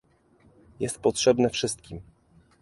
[0.79, 2.01] Jest potrzebne wszystkim